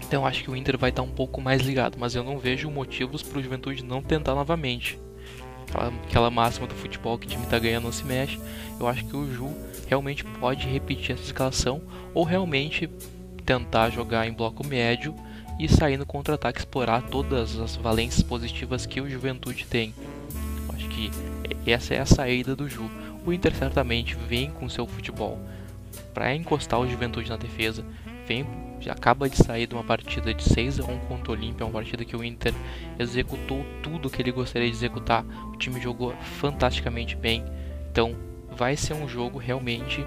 Então 0.00 0.26
acho 0.26 0.42
que 0.42 0.50
o 0.50 0.56
Inter 0.56 0.76
vai 0.76 0.90
estar 0.90 1.02
um 1.02 1.10
pouco 1.10 1.40
mais 1.40 1.62
ligado, 1.62 1.96
mas 1.98 2.14
eu 2.14 2.22
não 2.22 2.38
vejo 2.38 2.70
motivos 2.70 3.22
para 3.22 3.38
o 3.38 3.42
Juventude 3.42 3.84
não 3.84 4.02
tentar 4.02 4.34
novamente. 4.34 4.98
Aquela, 5.68 5.92
aquela 6.04 6.30
máxima 6.30 6.66
do 6.66 6.74
futebol 6.74 7.18
que 7.18 7.26
o 7.26 7.30
time 7.30 7.44
está 7.44 7.58
ganhando 7.58 7.84
não 7.84 7.92
se 7.92 8.04
mexe. 8.04 8.38
Eu 8.78 8.86
acho 8.86 9.04
que 9.06 9.16
o 9.16 9.32
Ju 9.32 9.50
realmente 9.86 10.24
pode 10.24 10.68
repetir 10.68 11.12
essa 11.12 11.22
escalação 11.22 11.80
ou 12.12 12.24
realmente 12.24 12.90
tentar 13.44 13.90
jogar 13.90 14.26
em 14.26 14.32
bloco 14.32 14.66
médio 14.66 15.14
e 15.58 15.68
sair 15.68 15.96
no 15.96 16.06
contra-ataque, 16.06 16.60
explorar 16.60 17.02
todas 17.02 17.58
as 17.58 17.76
valências 17.76 18.22
positivas 18.22 18.86
que 18.86 19.00
o 19.00 19.08
Juventude 19.08 19.66
tem. 19.66 19.94
Acho 20.68 20.88
que 20.88 21.10
essa 21.66 21.94
é 21.94 22.00
a 22.00 22.06
saída 22.06 22.56
do 22.56 22.68
Ju. 22.68 22.90
O 23.24 23.32
Inter 23.32 23.54
certamente 23.54 24.16
vem 24.16 24.50
com 24.50 24.68
seu 24.68 24.86
futebol 24.86 25.38
para 26.12 26.34
encostar 26.34 26.80
o 26.80 26.88
Juventude 26.88 27.30
na 27.30 27.36
defesa. 27.36 27.84
Vem, 28.26 28.46
acaba 28.88 29.28
de 29.28 29.36
sair 29.36 29.66
de 29.66 29.74
uma 29.74 29.84
partida 29.84 30.34
de 30.34 30.42
6 30.42 30.80
a 30.80 30.84
1 30.84 30.98
contra 31.00 31.30
o 31.30 31.34
Olímpia, 31.34 31.66
uma 31.66 31.72
partida 31.72 32.04
que 32.04 32.16
o 32.16 32.24
Inter 32.24 32.52
executou 32.98 33.64
tudo 33.82 34.10
que 34.10 34.20
ele 34.20 34.32
gostaria 34.32 34.68
de 34.68 34.76
executar. 34.76 35.24
O 35.52 35.56
time 35.56 35.80
jogou 35.80 36.14
fantasticamente 36.40 37.16
bem. 37.16 37.44
Então, 37.90 38.16
vai 38.50 38.76
ser 38.76 38.94
um 38.94 39.08
jogo 39.08 39.38
realmente 39.38 40.04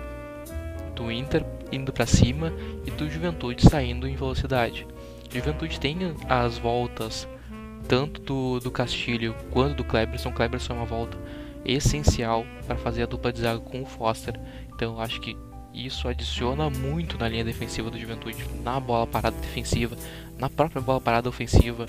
do 0.95 1.11
Inter 1.11 1.45
indo 1.71 1.91
para 1.91 2.05
cima 2.05 2.53
e 2.85 2.91
do 2.91 3.09
Juventude 3.09 3.67
saindo 3.69 4.07
em 4.07 4.15
velocidade. 4.15 4.87
Juventude 5.35 5.79
tem 5.79 5.97
as 6.29 6.57
voltas 6.57 7.27
tanto 7.89 8.21
do, 8.21 8.59
do 8.61 8.71
Castilho 8.71 9.35
quanto 9.51 9.75
do 9.75 9.83
Kleberson. 9.83 10.31
Kleberson 10.31 10.73
é 10.73 10.75
uma 10.77 10.85
volta 10.85 11.17
essencial 11.65 12.45
para 12.65 12.77
fazer 12.77 13.03
a 13.03 13.05
dupla 13.05 13.33
de 13.33 13.41
zaga 13.41 13.59
com 13.59 13.81
o 13.81 13.85
Foster. 13.85 14.39
Então 14.73 14.99
acho 14.99 15.19
que 15.19 15.35
isso 15.73 16.07
adiciona 16.07 16.69
muito 16.69 17.17
na 17.17 17.27
linha 17.27 17.43
defensiva 17.43 17.89
do 17.89 17.99
Juventude, 17.99 18.45
na 18.63 18.79
bola 18.79 19.05
parada 19.05 19.35
defensiva, 19.35 19.97
na 20.37 20.49
própria 20.49 20.81
bola 20.81 21.01
parada 21.01 21.27
ofensiva. 21.27 21.85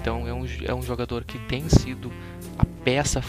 Então 0.00 0.28
é 0.28 0.32
um, 0.32 0.46
é 0.64 0.72
um 0.72 0.82
jogador 0.82 1.24
que 1.24 1.38
tem 1.40 1.68
sido 1.68 2.12
a 2.56 2.64
peça, 2.84 3.20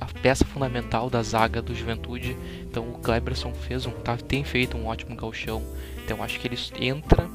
a 0.00 0.06
peça 0.06 0.44
fundamental 0.44 1.08
da 1.08 1.22
zaga 1.22 1.62
do 1.62 1.72
Juventude. 1.72 2.36
Então 2.62 2.88
o 2.88 2.98
Kleberson 2.98 3.54
fez 3.54 3.86
um, 3.86 3.92
tá, 3.92 4.16
tem 4.16 4.42
feito 4.42 4.76
um 4.76 4.86
ótimo 4.86 5.14
galchão. 5.14 5.62
Então 6.04 6.20
acho 6.20 6.40
que 6.40 6.48
ele 6.48 6.58
entra 6.80 7.30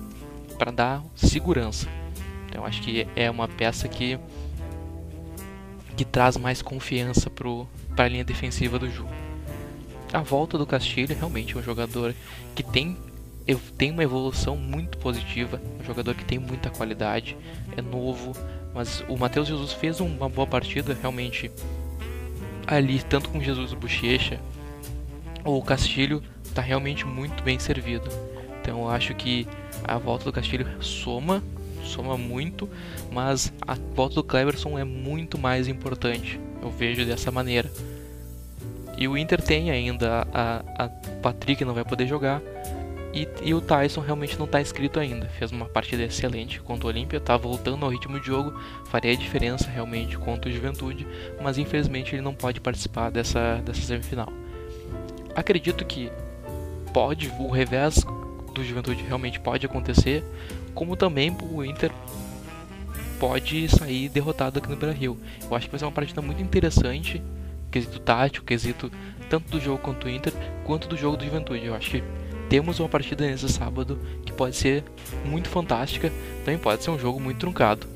para 0.62 0.70
dar 0.70 1.04
segurança. 1.16 1.88
Então 2.48 2.64
acho 2.64 2.84
que 2.84 3.08
é 3.16 3.32
uma 3.32 3.48
peça 3.48 3.88
que 3.88 4.20
que 5.98 6.06
traz 6.06 6.38
mais 6.38 6.62
confiança 6.62 7.32
para 7.32 8.06
a 8.06 8.08
linha 8.08 8.24
defensiva 8.24 8.78
do 8.78 8.88
Ju. 8.88 9.08
A 10.14 10.20
volta 10.20 10.60
do 10.60 10.68
Castilho 10.68 11.16
realmente 11.16 11.56
é 11.56 11.60
um 11.60 11.64
jogador 11.64 12.14
que 12.54 12.62
tem 12.62 12.96
tem 13.76 13.90
uma 13.90 14.04
evolução 14.04 14.56
muito 14.56 15.00
positiva, 15.00 15.60
um 15.82 15.84
jogador 15.84 16.14
que 16.14 16.24
tem 16.24 16.38
muita 16.38 16.70
qualidade, 16.70 17.36
é 17.76 17.82
novo, 17.82 18.32
mas 18.72 19.04
o 19.10 19.18
Matheus 19.18 19.48
Jesus 19.48 19.74
fez 19.74 20.00
uma 20.00 20.30
boa 20.30 20.46
partida, 20.46 20.96
realmente 21.02 21.52
ali, 22.68 23.02
tanto 23.02 23.30
com 23.30 23.42
Jesus 23.42 23.74
Bochecha, 23.74 24.40
o 25.44 25.60
Castilho 25.64 26.22
está 26.46 26.62
realmente 26.62 27.04
muito 27.04 27.44
bem 27.44 27.58
servido. 27.58 28.10
Então 28.62 28.82
eu 28.82 28.90
acho 28.90 29.16
que 29.16 29.48
a 29.84 29.98
volta 29.98 30.26
do 30.26 30.34
Castilho 30.34 30.68
soma, 30.82 31.44
soma 31.84 32.18
muito, 32.18 32.70
mas 33.12 33.52
a 33.68 33.76
volta 33.96 34.16
do 34.16 34.24
Cleberson 34.24 34.78
é 34.78 34.84
muito 34.84 35.38
mais 35.38 35.68
importante. 35.68 36.40
Eu 36.62 36.70
vejo 36.70 37.06
dessa 37.06 37.32
maneira. 37.32 37.72
E 38.98 39.08
o 39.08 39.18
Inter 39.18 39.42
tem 39.42 39.72
ainda 39.72 40.28
a, 40.34 40.64
a 40.78 40.90
Patrick 41.22 41.66
não 41.66 41.74
vai 41.74 41.84
poder 41.84 42.08
jogar, 42.08 42.42
e, 43.14 43.28
e, 43.44 43.54
o 43.54 43.60
Tyson 43.60 44.00
realmente 44.00 44.38
não 44.38 44.46
está 44.46 44.62
inscrito 44.62 45.00
ainda. 45.00 45.28
Fez 45.28 45.52
uma 45.52 45.66
partida 45.66 46.04
excelente 46.04 46.62
contra 46.62 46.86
o 46.86 46.90
Olímpia, 46.90 47.18
está 47.18 47.36
voltando 47.36 47.84
ao 47.84 47.92
ritmo 47.92 48.20
de 48.20 48.26
jogo, 48.26 48.58
faria 48.86 49.16
diferença 49.18 49.70
realmente 49.70 50.18
contra 50.18 50.50
o 50.50 50.54
Juventude, 50.54 51.06
mas 51.42 51.58
infelizmente 51.58 52.16
ele 52.16 52.22
não 52.22 52.34
pode 52.34 52.62
participar 52.62 53.10
dessa, 53.12 53.56
dessa 53.66 53.82
semifinal. 53.82 54.32
Acredito 55.36 55.84
que 55.86 56.10
pode, 56.94 57.30
o 57.38 57.50
revés 57.50 58.06
do 58.54 58.64
Juventude 58.64 59.04
realmente 59.04 59.40
pode 59.40 59.66
acontecer, 59.66 60.24
como 60.74 60.96
também 60.96 61.36
o 61.42 61.64
Inter 61.64 61.92
pode 63.20 63.70
sair 63.70 64.10
derrotado 64.10 64.60
aqui 64.60 64.70
no 64.70 64.76
Brasil. 64.76 65.18
Eu 65.44 65.56
acho 65.56 65.68
que 65.68 65.72
vai 65.72 65.80
ser 65.80 65.86
uma 65.86 65.92
partida 65.92 66.22
muito 66.22 66.42
interessante, 66.42 67.22
quesito 67.70 68.00
tático, 68.00 68.46
quesito 68.46 68.92
tanto 69.30 69.50
do 69.50 69.62
jogo 69.62 69.78
contra 69.78 70.10
o 70.10 70.12
Inter, 70.12 70.34
quanto 70.66 70.88
do 70.88 70.98
jogo 70.98 71.18
do 71.18 71.24
Juventude. 71.24 71.66
Eu 71.66 71.76
acho 71.76 71.92
que 71.92 72.04
temos 72.50 72.80
uma 72.80 72.90
partida 72.90 73.26
nesse 73.26 73.48
sábado 73.48 73.98
que 74.26 74.34
pode 74.34 74.56
ser 74.56 74.84
muito 75.24 75.48
fantástica, 75.50 76.12
também 76.44 76.60
pode 76.60 76.84
ser 76.84 76.92
um 76.92 77.00
jogo 77.00 77.20
muito 77.20 77.38
truncado. 77.38 77.88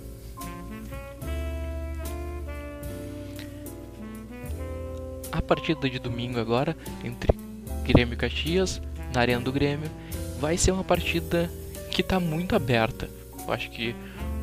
A 5.32 5.42
partida 5.42 5.90
de 5.90 6.00
domingo 6.00 6.40
agora 6.40 6.78
entre 7.04 7.38
Grêmio 7.84 8.14
e 8.14 8.18
Caxias, 8.18 8.82
na 9.14 9.22
Arena 9.22 9.42
do 9.42 9.52
Grêmio. 9.52 9.90
Vai 10.39 10.58
ser 10.58 10.72
uma 10.72 10.84
partida 10.84 11.50
que 11.92 12.01
está 12.01 12.20
muito 12.20 12.56
aberta. 12.56 13.10
Eu 13.46 13.54
acho 13.54 13.70
que 13.70 13.96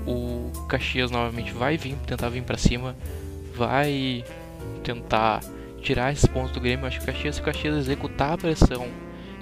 o 0.07 0.51
Caxias 0.69 1.11
novamente 1.11 1.53
vai 1.53 1.77
vir, 1.77 1.97
tentar 2.07 2.29
vir 2.29 2.43
para 2.43 2.57
cima, 2.57 2.97
vai 3.55 4.25
tentar 4.83 5.41
tirar 5.81 6.13
esses 6.13 6.27
pontos 6.27 6.53
do 6.53 6.61
Grêmio. 6.61 6.85
Eu 6.85 6.89
acho 6.89 6.99
que 6.99 7.05
o 7.05 7.07
Caxias, 7.07 7.37
se 7.37 7.41
o 7.41 7.45
Caxias 7.45 7.77
executar 7.77 8.33
a 8.33 8.39
pressão 8.39 8.89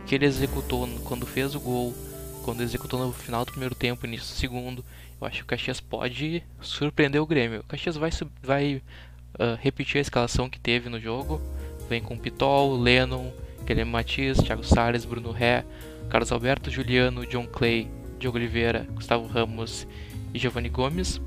que 0.07 0.15
ele 0.15 0.27
executou 0.27 0.89
quando 1.05 1.27
fez 1.27 1.55
o 1.55 1.61
gol, 1.61 1.95
quando 2.43 2.63
executou 2.63 2.99
no 2.99 3.13
final 3.13 3.45
do 3.45 3.53
primeiro 3.53 3.75
tempo, 3.75 4.07
início 4.07 4.27
do 4.27 4.39
segundo, 4.39 4.85
eu 5.21 5.27
acho 5.27 5.37
que 5.39 5.43
o 5.43 5.47
Caxias 5.47 5.81
pode 5.81 6.43
surpreender 6.61 7.21
o 7.21 7.27
Grêmio. 7.27 7.61
O 7.61 7.65
Caxias 7.65 7.97
vai, 7.97 8.11
vai 8.43 8.83
uh, 9.35 9.57
repetir 9.61 9.99
a 9.99 10.01
escalação 10.01 10.49
que 10.49 10.59
teve 10.59 10.89
no 10.89 10.99
jogo. 10.99 11.41
Vem 11.89 12.01
com 12.01 12.17
Pitol, 12.17 12.77
Lennon, 12.77 13.31
Guilherme 13.65 13.93
Matias, 13.93 14.39
Thiago 14.39 14.65
Salles, 14.65 15.05
Bruno 15.05 15.31
Ré, 15.33 15.65
Carlos 16.11 16.33
Alberto, 16.33 16.71
Juliano, 16.71 17.25
John 17.25 17.47
Clay, 17.47 17.89
Diogo 18.19 18.37
Oliveira, 18.37 18.87
Gustavo 18.93 19.29
Ramos 19.29 19.87
e 20.35 20.39
Giovanni 20.39 20.69
Gomes. 20.69 21.21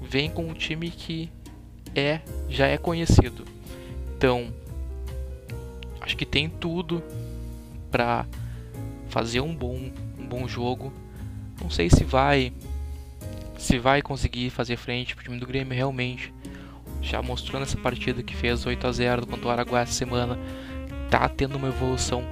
Vem 0.00 0.30
com 0.30 0.46
um 0.46 0.54
time 0.54 0.90
que 0.90 1.28
é 1.94 2.20
já 2.48 2.68
é 2.68 2.78
conhecido. 2.78 3.44
Então, 4.16 4.54
acho 6.00 6.16
que 6.16 6.24
tem 6.24 6.48
tudo 6.48 7.02
para 7.90 8.24
fazer 9.08 9.40
um 9.40 9.54
bom, 9.54 9.90
um 10.16 10.26
bom 10.26 10.46
jogo. 10.46 10.92
Não 11.60 11.68
sei 11.68 11.90
se 11.90 12.04
vai 12.04 12.52
se 13.58 13.78
vai 13.78 14.02
conseguir 14.02 14.50
fazer 14.50 14.76
frente 14.76 15.14
pro 15.14 15.24
time 15.24 15.38
do 15.38 15.46
Grêmio 15.46 15.74
realmente. 15.74 16.32
Já 17.00 17.20
mostrou 17.20 17.60
nessa 17.60 17.76
partida 17.76 18.22
que 18.22 18.36
fez 18.36 18.64
8 18.64 18.86
a 18.86 18.92
0 18.92 19.26
contra 19.26 19.48
o 19.48 19.50
Araguá 19.50 19.80
essa 19.80 19.92
semana, 19.92 20.38
tá 21.10 21.28
tendo 21.28 21.56
uma 21.56 21.68
evolução 21.68 22.24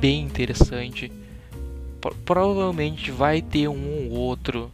bem 0.00 0.22
interessante. 0.22 1.10
Provavelmente 2.24 3.10
vai 3.10 3.42
ter 3.42 3.68
um 3.68 4.10
ou 4.10 4.18
outro 4.18 4.70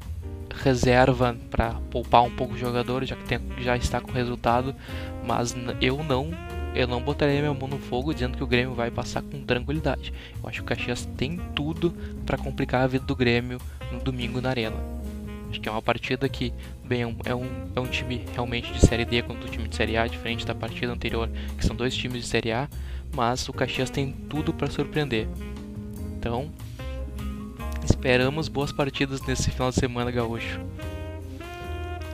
reserva 0.55 1.37
para 1.51 1.73
poupar 1.91 2.23
um 2.23 2.31
pouco 2.31 2.55
o 2.55 2.59
jogador, 2.59 3.05
já 3.05 3.17
que 3.17 3.25
tem, 3.25 3.41
já 3.59 3.77
está 3.77 4.01
com 4.01 4.13
resultado, 4.13 4.75
mas 5.27 5.57
eu 5.81 6.03
não 6.05 6.31
eu 6.75 6.89
não 6.89 7.01
botaria 7.01 7.41
minha 7.41 7.55
mão 7.55 7.69
no 7.69 7.79
fogo 7.79 8.13
dizendo 8.13 8.37
que 8.37 8.43
o 8.43 8.47
Grêmio 8.47 8.75
vai 8.75 8.91
passar 8.91 9.23
com 9.23 9.41
tranquilidade. 9.45 10.13
Eu 10.43 10.49
acho 10.49 10.59
que 10.59 10.63
o 10.63 10.65
Caxias 10.65 11.09
tem 11.17 11.41
tudo 11.55 11.95
para 12.27 12.37
complicar 12.37 12.83
a 12.83 12.87
vida 12.89 13.05
do 13.05 13.15
Grêmio 13.15 13.61
no 13.93 14.01
domingo 14.01 14.41
na 14.41 14.51
Arena. 14.51 14.77
Acho 15.49 15.61
que 15.61 15.69
é 15.69 15.73
uma 15.73 15.81
partida 15.81 16.29
que, 16.29 16.53
bem, 16.85 17.03
é 17.03 17.07
um, 17.07 17.17
é 17.25 17.35
um, 17.35 17.51
é 17.77 17.81
um 17.81 17.87
time 17.87 18.25
realmente 18.33 18.73
de 18.73 18.81
Série 18.81 19.05
D 19.05 19.23
contra 19.23 19.47
o 19.47 19.51
time 19.51 19.69
de 19.69 19.75
Série 19.75 19.97
A, 19.97 20.07
diferente 20.07 20.47
da 20.47 20.55
partida 20.55 20.93
anterior, 20.93 21.31
que 21.57 21.67
são 21.67 21.75
dois 21.75 21.95
times 21.97 22.23
de 22.23 22.29
Série 22.29 22.53
A, 22.53 22.69
mas 23.15 23.49
o 23.49 23.53
Caxias 23.53 23.91
tem 23.91 24.13
tudo 24.13 24.53
para 24.53 24.71
surpreender. 24.71 25.27
Então, 26.19 26.51
esperamos 27.85 28.49
boas 28.49 28.73
partidas 28.73 29.21
nesse 29.27 29.51
final 29.51 29.71
de 29.71 29.77
semana 29.77 30.11
gaúcho. 30.11 30.61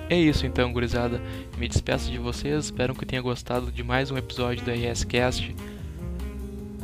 É 0.09 0.19
isso 0.19 0.45
então, 0.45 0.73
gurizada. 0.73 1.21
Me 1.57 1.69
despeço 1.69 2.11
de 2.11 2.19
vocês, 2.19 2.65
espero 2.65 2.95
que 2.95 3.07
tenham 3.07 3.23
gostado 3.23 3.71
de 3.71 3.83
mais 3.83 4.11
um 4.11 4.17
episódio 4.17 4.65
do 4.65 4.71
RSCast. 4.71 5.55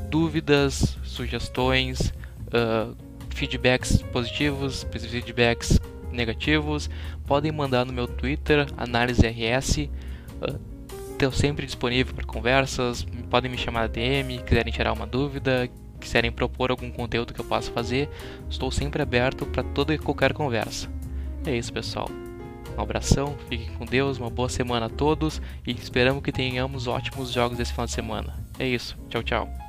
Dúvidas, 0.08 0.96
sugestões, 1.02 2.12
uh, 2.48 2.96
feedbacks 3.30 4.00
positivos, 4.12 4.86
feedbacks 4.92 5.80
negativos, 6.16 6.90
podem 7.26 7.52
mandar 7.52 7.84
no 7.84 7.92
meu 7.92 8.08
Twitter, 8.08 8.66
AnáliseRS. 8.76 9.88
Estou 11.12 11.32
sempre 11.32 11.64
disponível 11.64 12.14
para 12.14 12.26
conversas, 12.26 13.06
podem 13.30 13.50
me 13.50 13.56
chamar 13.56 13.88
DM, 13.88 14.38
quiserem 14.38 14.72
tirar 14.72 14.92
uma 14.92 15.06
dúvida, 15.06 15.68
quiserem 15.98 16.30
propor 16.30 16.70
algum 16.70 16.90
conteúdo 16.90 17.32
que 17.32 17.40
eu 17.40 17.44
possa 17.44 17.72
fazer, 17.72 18.08
estou 18.50 18.70
sempre 18.70 19.02
aberto 19.02 19.46
para 19.46 19.62
toda 19.62 19.94
e 19.94 19.98
qualquer 19.98 20.32
conversa. 20.32 20.88
É 21.46 21.56
isso, 21.56 21.72
pessoal. 21.72 22.08
Um 22.76 22.82
abração, 22.82 23.34
fiquem 23.48 23.72
com 23.74 23.86
Deus, 23.86 24.18
uma 24.18 24.28
boa 24.28 24.48
semana 24.48 24.86
a 24.86 24.90
todos 24.90 25.40
e 25.66 25.70
esperamos 25.70 26.22
que 26.22 26.32
tenhamos 26.32 26.86
ótimos 26.86 27.32
jogos 27.32 27.58
esse 27.58 27.72
final 27.72 27.86
de 27.86 27.92
semana. 27.92 28.34
É 28.58 28.66
isso, 28.66 28.96
tchau, 29.08 29.22
tchau. 29.22 29.65